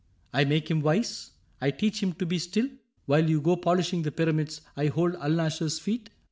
I 0.33 0.45
make 0.45 0.71
him 0.71 0.81
wise? 0.81 1.29
I 1.61 1.69
teach 1.69 2.01
him 2.01 2.13
to 2.13 2.25
be 2.25 2.39
still? 2.39 2.67
While 3.05 3.29
you 3.29 3.39
go 3.39 3.55
polishing 3.55 4.01
the 4.01 4.11
Pyramids, 4.11 4.61
I 4.75 4.87
hold 4.87 5.13
Alnaschar's 5.17 5.77
feet 5.77 6.09